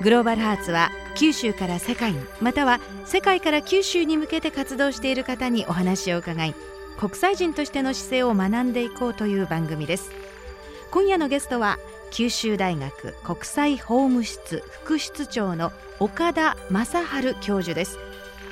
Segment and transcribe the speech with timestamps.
[0.00, 6.54] グローバルハーツは九州から世界に、または世界から九州に向けて活動している方にお話を伺い、
[6.98, 10.10] 国際人としての姿勢を学んでいこうという番組です。
[10.90, 11.78] 今夜のゲストは
[12.10, 17.98] 九州大学国際法務室副室長の岡田正治教授です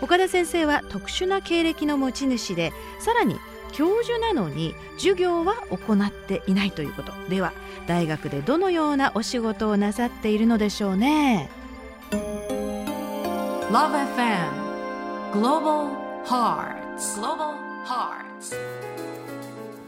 [0.00, 3.36] 岡田先生は特殊な経歴の持ち主でさらに
[3.72, 7.12] 教授なのに授業は行っていないということ。
[7.28, 7.52] では
[7.86, 11.48] 大学でどのようなお仕事をなさっているのでしょうね
[13.70, 15.90] ？Love FM Global
[16.24, 17.54] Hearts Global
[17.84, 18.56] Hearts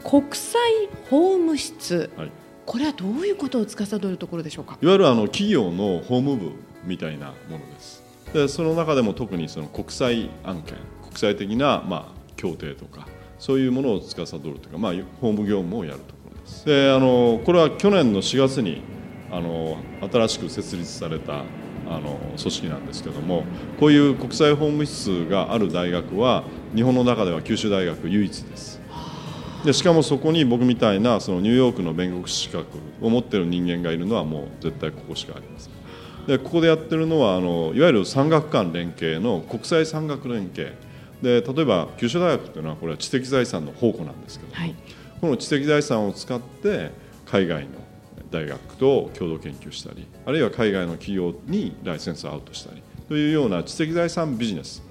[0.03, 0.61] 国際
[1.09, 2.31] 法務室、はい。
[2.65, 4.77] これはどういうことを司るところでしょうか？
[4.81, 6.51] いわゆるあの企業の法務部
[6.85, 8.01] みたいなものです。
[8.33, 13.07] でその中でも特にその国際案件国際的なまあ協定とか
[13.41, 16.63] そういうものを司るというか、まあ、法務業務をやるところです。
[16.63, 18.83] であのこれは去年の4月に
[19.31, 19.77] あの
[20.11, 21.43] 新しく設立された
[21.89, 23.43] あの組織なんですけども
[23.79, 26.43] こういう国際法務室がある大学は
[26.75, 28.79] 日本の中では九州大学唯一です。
[29.65, 35.73] でしかもそこに僕みたいなそのニューヨークの弁護士資格を持ってる人間がいるのはもう絶対ここしかありません
[36.27, 40.73] でここでやってるのはあのいわゆる産学間連携の国際産学連携
[41.21, 44.75] で例えば九州大学というのはこれは知的財産の宝庫なんですけども、はい。
[45.19, 46.91] この知的財産を使って
[47.25, 47.69] 海外の
[48.31, 54.81] 大学と共同研究したりあるいは海外の企業にライセンスをアウトしたりというような知的財産ビジネス。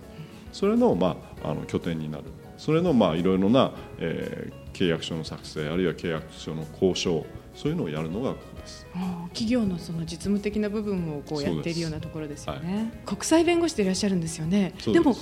[0.53, 2.25] それの,、まあ、あの拠点になる。
[2.58, 8.86] それのまあいろいろな、えー契約書の作成あるいは契約書の交渉そういうのをやるのがここです。
[9.35, 14.73] 企業のその実務的な部分をこうやっているようなところですよね、国際弁護士でいらっしゃるんですよね。
[14.86, 15.14] でも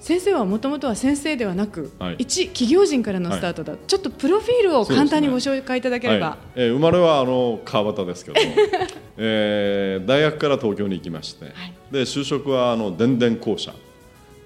[0.00, 2.16] 先生はもともとは先生ではなく、はい。
[2.18, 6.38] 一企業人からのスタートだ、ちょっとプロフィールを簡単にご紹介いただければ、はい。
[6.56, 8.54] えー生まれはあの川端ですけども、
[9.18, 11.46] えー大学から東京に行きまして、
[11.90, 13.72] で就職はあの電電公社。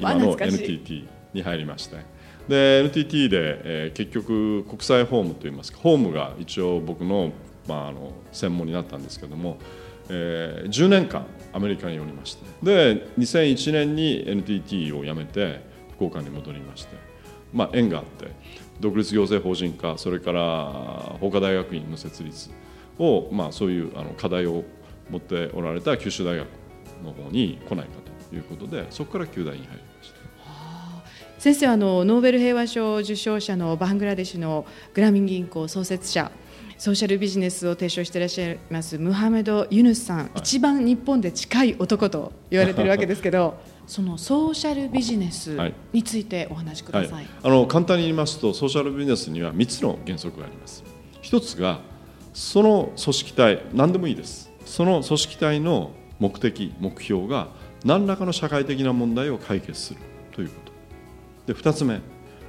[0.01, 1.97] 今わの NTT に入りまして。
[2.49, 7.31] で NTT で、えー結局国際法務といいますか法務が一応僕の,、
[7.69, 9.59] まあ、あの専門になったんですけども、
[10.09, 12.45] えー10年間アメリカにおりまして。
[12.63, 15.61] で2001年に NTT を辞めて
[15.97, 16.97] 福岡に戻りまして、
[17.53, 18.29] まあ、縁があって
[18.81, 20.41] 独立行政法人化それから
[21.21, 22.51] 法科大学院の設立
[22.99, 24.65] を、まあ、そういうあの課題を
[25.11, 26.47] 持っておられた九州大学
[27.05, 27.93] の方に来ないか
[28.31, 30.23] ということでそこから九大に入りました。
[31.39, 34.65] 先生あのノーベル平和賞受賞者のバングラデシュの
[34.95, 36.31] グラミン銀行創設者
[36.83, 43.55] ソーシャルビジネスを提唱していらっしゃいますムハメド・ユヌスさん、一番日本で近い男と言われてるわけですけど
[43.87, 45.57] そのソーシャルビジネス
[45.93, 50.83] についてお話しください、あの簡単に言いますとソーシャルビジネスには3つの原則があります。
[51.21, 51.79] 一つが
[52.35, 54.51] その組織体何でもいいです。
[54.67, 57.51] その組織体の目的目標が
[57.85, 60.01] 何らかの社会的な問題を解決する
[60.33, 60.55] というこ
[61.47, 61.53] と。
[61.55, 62.01] で2つ目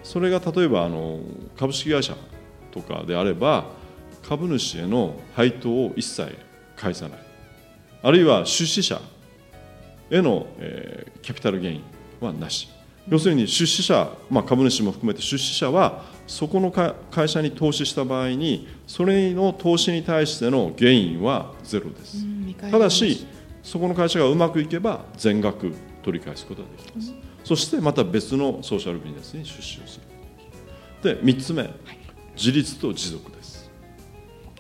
[0.02, 1.20] それが例えばあの
[1.56, 2.18] 株式会社
[2.72, 3.83] とかであれば
[4.24, 6.36] 株主への配当を一切
[6.76, 7.20] 返さない。
[8.02, 9.00] あるいは出資者
[10.10, 11.82] への、えーキャピタルゲイン
[12.20, 12.68] はなし。
[13.10, 22.26] 要するに出資者、まあ、株主も含めて出資者はそこのか会社に投資した場合にそれの投資に対してのゲインはゼロです、
[22.72, 23.26] ただし
[23.62, 27.14] そこの会社がうまくいけば全額取り返すことができます、
[27.44, 30.00] そしてまた別のソーシャルビジネスに出資をす
[31.04, 31.16] る。
[31.16, 31.70] で3つ目、
[32.38, 33.43] 自立と持続です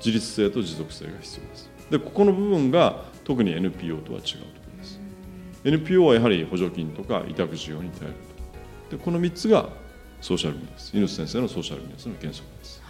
[0.03, 1.69] 自立性と持続性が必要です。
[1.89, 4.99] でここの部分が特に NPO とは違うところです。
[5.63, 8.15] NPO はやはり補助金とか委託需要に頼る
[8.89, 8.97] と。
[8.97, 9.69] でこの3つが
[10.19, 12.83] ソーシャルビジネス猪瀬先生のソーシャルビジネスの原則です。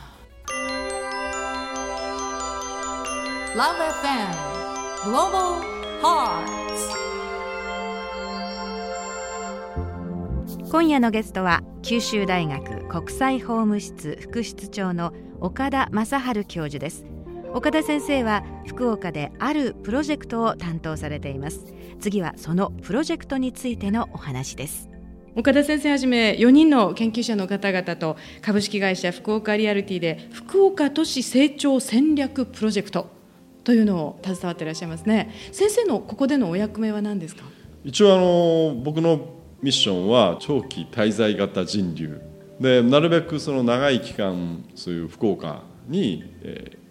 [3.56, 4.54] Love FM
[5.04, 5.62] Global
[6.01, 7.12] Hearts.
[10.74, 17.06] 今夜のゲストは九州大学国際法務室副室長の岡田正治教授です。
[17.54, 21.68] 岡田先生は福岡であるプロジェクトを担当されています。
[22.00, 24.90] 次はそのプロジェクトについてのお話です。
[25.36, 33.12] 岡田先生はじめ4人の研究者の方々と株式会社福岡リアリティで福岡都市成長戦略プロジェクト
[33.64, 35.36] というのを携わっていらっしゃいますね。
[35.52, 37.44] 先生のここでのお役目は何ですか？
[37.84, 42.21] 一応あの僕のミッションは長期滞在型人流。
[42.60, 46.83] でなるべくその長い期間そういう福岡に、えー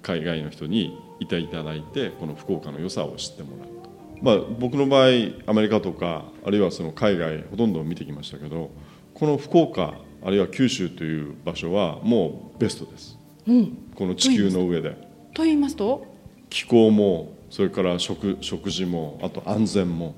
[0.00, 3.68] 海外の人にいていただいてこの福岡の良さを知ってもらう。
[3.68, 5.08] と、まあ、僕の場合
[5.46, 8.70] アメリカとかあるいはその海外ほとんど見てきましたけど
[9.12, 13.18] この福岡あるいは九州という場所はもうベストです。
[13.46, 14.96] うん、この地球の上で。
[15.34, 16.06] と言いますと？
[16.48, 20.14] 気候もそれから食食事もあと安全も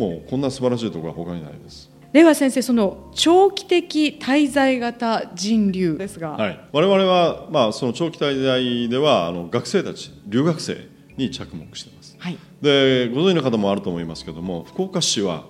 [0.00, 1.90] もうこんな素晴らしいところは他にないです。
[2.10, 10.88] では先生その長期的滞在型人流ですが、はい、我々は、まあ、その長期滞在ではあの学生たち留学生
[11.18, 12.16] に着目しています。
[12.18, 12.38] はい。
[12.62, 15.44] でご存知の方もあると思いますけども福岡市は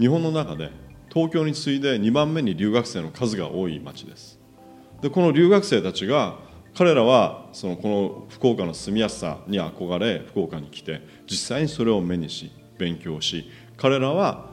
[0.00, 0.72] 日本の中で
[1.12, 4.40] 東京に次いで2番目に留学生の数が多い町です。
[5.00, 6.38] でこの留学生たちが
[6.74, 11.00] 彼らはそのこの福岡の住みやすさに憧れ福岡に来て
[11.30, 14.50] 実際にそれを目にし勉強し彼らは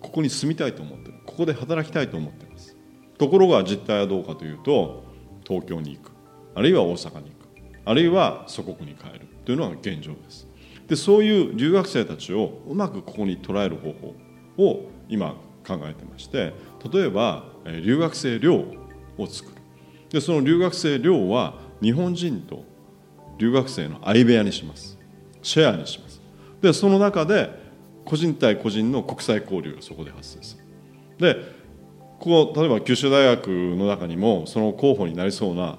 [0.00, 1.14] ここに住みたいと思ってる。
[1.26, 2.76] ここで働きたいと思ってます。
[3.18, 5.04] ところが実態はどうかというと
[5.46, 6.12] 東京に行く。
[6.54, 7.48] あるいは大阪に行く。
[7.84, 9.26] あるいは祖国に帰る。
[9.44, 10.46] というのが現状です。
[10.86, 14.14] でそういう留学生たちをうまくここに捉える方法
[14.64, 15.34] を今
[15.66, 16.52] 考えてまして
[16.92, 18.64] 例えば留学生寮
[19.18, 19.56] を作る。
[20.10, 22.64] でその留学生寮は日本人と
[23.38, 24.98] 留学生の相部屋にします。
[25.42, 26.05] シェアにします。
[26.62, 27.50] でその中で
[28.04, 30.56] 個人対個人の国際交流がそこで発生す
[31.18, 31.34] る。
[31.34, 31.56] で
[32.18, 35.78] ここ例えば九州大学の中にもその候補になりそうな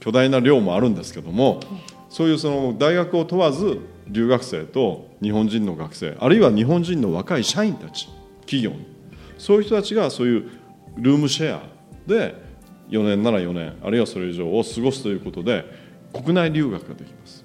[0.00, 1.60] 巨大な寮もあるんですけども
[2.08, 3.78] そういうその大学を問わず
[4.08, 8.08] 留学生と日本人の学生あるいは日本人の若い社員たち
[8.40, 8.86] 企業に
[9.36, 10.50] そういう人たちがそういう
[10.96, 11.62] ルームシェア
[12.06, 12.34] で
[12.88, 15.64] 4年なら4年あるいはそれ以上を過ごすということで
[16.12, 17.37] 国内留学ができます。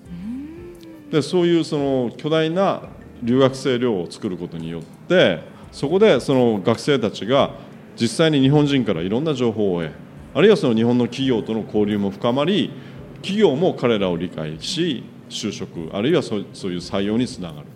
[1.13, 2.81] でそういうその巨大な
[3.21, 7.51] 留学生寮を作ることによってそこでその学生たちが
[7.95, 9.93] 実際に日本人からいろんな情報を得
[10.33, 12.71] あるいはその日本の企業との交流も深まり
[13.17, 17.67] 企業も彼らを理解し就職あるいはそうそういう採用につながる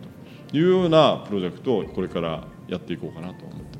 [0.50, 3.77] というようなプロジェクトをこれからやっていこうかなと思っています。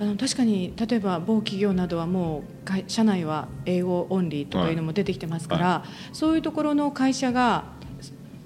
[0.00, 7.64] あの確かに例えば某企業などはもう会社内は英語オンリーとかいうのも出てきてますから、そういうところの会社が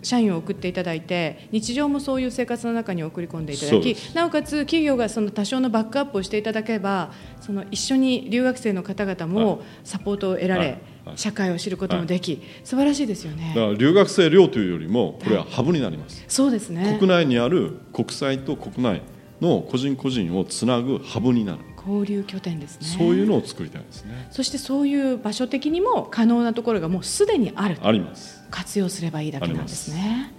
[0.02, 9.26] 社員を送っていただいて日常もそういう生活の中に送り込んでいただきなおかつ企業がその多少のバックアップをしていただければその一緒に留学生の方々はい。
[9.32, 10.80] もサポートを得られ、はい。
[11.04, 11.18] はい。
[11.18, 13.52] 社会を知ることもでき、素晴らしいですよね。
[13.54, 16.24] だから留学生寮というよりもこれはハブになります。
[16.28, 16.96] そうですね。
[16.98, 19.02] 国内にある国際と国内
[19.42, 22.86] の個人個人をつなぐハブになる、交流拠点ですね。
[22.86, 24.28] そういうのを作りたいですね。
[24.30, 27.76] そしてそういう場所的にも可能なところがもうすでにある。
[27.82, 28.42] あります。
[28.50, 30.32] 活用すればいいだけなんですね。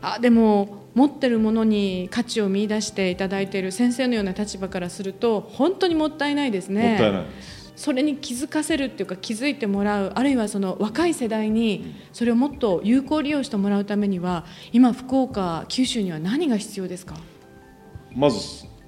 [0.00, 6.90] あでも持ってるものに価値を見出していただいている先生のような立場からすると本当にもったいないですね。
[6.90, 7.56] もったいないです。
[7.76, 17.16] それに気づかせるっていうか気づいてもらうあるいはその若い世代にそれをもっと有効利用してもらうためには今福岡九州には何が必要ですか？
[18.16, 18.38] まず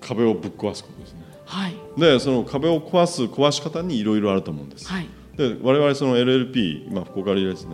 [0.00, 1.20] 壁をぶっ壊すことですね。
[1.44, 1.74] はい。
[1.98, 4.88] でその壁を壊す壊し方にいろいろあると思うんです。
[4.88, 5.08] はい。
[5.36, 7.66] で我々その LLP 今福岡リアリテ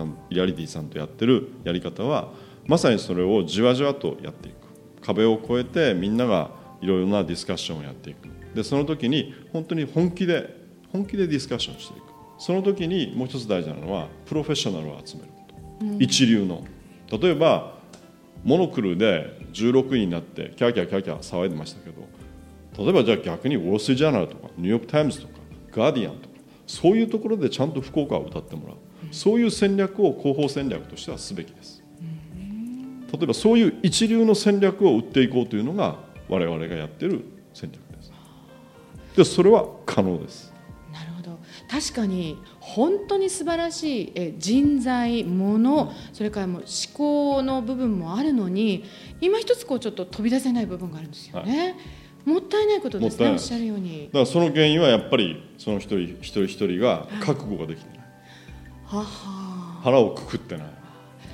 [0.63, 2.33] ィさんとやってるやり方は
[2.67, 4.57] まさにそれをじわじわとやっていく。
[5.01, 8.29] 壁を越えてみんながいろいろなディスカッションをやっていく。
[8.55, 12.05] でその時に本当に本気で本気でディスカッションしていく。
[12.39, 15.45] その時にもう一つ大事なのはプロフェッショナルを集めるこ
[15.99, 16.65] と、一流の。
[17.11, 17.75] 例えば
[18.43, 22.07] モノクルで16位になってキャーキャーキャーキャー騒いでましたけど
[22.85, 25.35] 例えばじゃあ逆にウォール・ストリー・ジャーナルとかニューヨーク・タイムズとか
[25.71, 26.35] ガーディアンとか
[26.67, 28.77] そういうところでちゃんと福岡を歌ってもらう。
[29.11, 31.83] そういう戦略を広報戦略としてはすべきです。
[33.13, 38.13] 例えばそういう一流の戦略を打っていこうというのが我々がやってる戦略です。
[39.17, 40.54] でそれは可能です。
[41.75, 48.85] 確かに本当に素晴らしいえ人材物それからもう思考の部分もあるのに
[49.21, 51.75] 今一つこうちょっと飛び出せない部分があるんですよね、
[52.25, 54.07] もったいないことですねおっしゃるように。
[54.07, 58.07] だからその原因はやっぱりその一人一人一人が覚悟ができてない。
[58.87, 59.81] はは。
[59.83, 60.67] 腹をくくってない、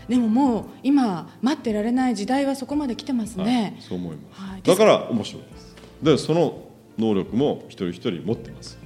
[0.09, 3.47] でももう今待ってられない時代はそこまで来てますはい。
[3.47, 4.63] ね、そう思います、はい。
[4.63, 5.77] だから面白いです。
[6.03, 6.63] でその
[6.99, 8.79] 能力も一人一人持ってます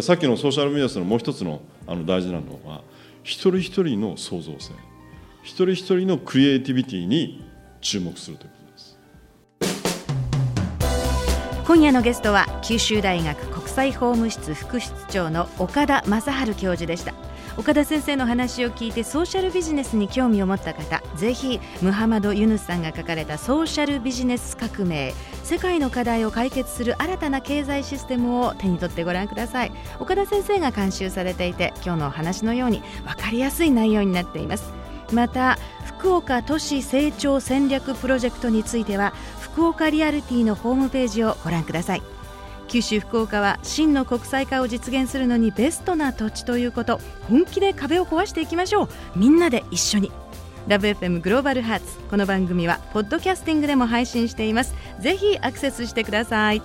[0.00, 2.80] さっきのソーシャルメディアスのもう一つのあの大事なのは
[3.22, 4.72] 一人一人の創造性。
[5.42, 7.44] 一人一人のクリエイティビティに
[7.80, 8.98] 注目するということです。
[11.66, 17.12] 今夜のゲストは九州大学国際法務室副室長の岡田正治教授でした。
[17.56, 29.72] 岡田先生の話を聞いてソーシャルビジネスに興味を持った方ぜひムハマド・ユヌスさんが書かれた「ソーシャルビジネス革命世界の課題を解決する新たな経済システム」を手に取ってご覧ください。
[30.00, 34.72] 岡田先生が監修されていて今日のお話のように分かりやすい内容になっています。
[35.12, 35.58] また
[35.98, 42.02] 福岡都市成長戦略プロジェクトについては福岡リアリティのホームページをご覧ください。
[42.72, 48.88] 九州福岡は真の国際化を実現するのにベストな土地ということ本気で壁を壊していきましょう。
[49.14, 50.10] みんなで一緒に。
[50.68, 51.98] ラブ f m グローバルハーツ。
[52.08, 54.74] この番組はポッドキャスティングでも配信しています。
[55.00, 56.62] ぜひアクセスしてください。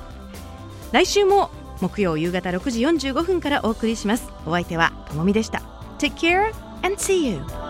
[0.93, 4.29] 来週も木曜夕方6時45分からお送りします。
[4.45, 5.61] お相手はともみでした。
[5.99, 7.66] Take care and see you.